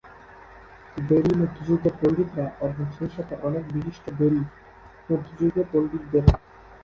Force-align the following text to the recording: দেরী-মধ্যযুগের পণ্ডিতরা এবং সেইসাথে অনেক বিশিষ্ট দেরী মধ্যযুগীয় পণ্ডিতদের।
দেরী-মধ্যযুগের 1.01 1.93
পণ্ডিতরা 1.99 2.45
এবং 2.61 2.85
সেইসাথে 2.95 3.35
অনেক 3.43 3.63
বিশিষ্ট 3.73 4.05
দেরী 4.19 4.41
মধ্যযুগীয় 5.09 5.65
পণ্ডিতদের। 5.71 6.25